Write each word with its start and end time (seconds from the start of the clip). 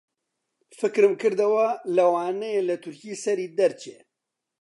فکرم 0.79 1.13
کردەوە 1.21 1.67
لەوانەیە 1.95 2.61
لە 2.69 2.75
تورکی 2.83 3.19
سەری 3.23 3.53
دەرچێ 3.59 3.97